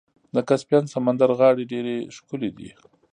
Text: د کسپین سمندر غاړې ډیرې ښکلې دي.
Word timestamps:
د 0.35 0.37
کسپین 0.49 0.83
سمندر 0.93 1.29
غاړې 1.39 1.63
ډیرې 1.71 1.97
ښکلې 2.15 2.49
دي. 2.57 2.69